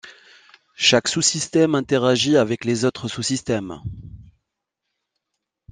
[0.77, 3.79] Chaque sous-système interagit avec les autres sous-systèmes.